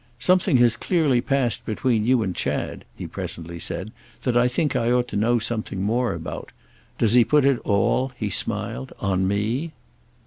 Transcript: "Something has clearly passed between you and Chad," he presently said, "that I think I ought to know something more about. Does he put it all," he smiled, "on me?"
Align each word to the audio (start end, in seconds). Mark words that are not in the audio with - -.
"Something 0.17 0.57
has 0.57 0.77
clearly 0.77 1.21
passed 1.21 1.63
between 1.63 2.07
you 2.07 2.23
and 2.23 2.35
Chad," 2.35 2.85
he 2.95 3.05
presently 3.05 3.59
said, 3.59 3.91
"that 4.23 4.35
I 4.35 4.47
think 4.47 4.75
I 4.75 4.91
ought 4.91 5.07
to 5.09 5.15
know 5.15 5.37
something 5.37 5.83
more 5.83 6.15
about. 6.15 6.51
Does 6.97 7.13
he 7.13 7.23
put 7.23 7.45
it 7.45 7.59
all," 7.59 8.11
he 8.17 8.31
smiled, 8.31 8.93
"on 8.99 9.27
me?" 9.27 9.73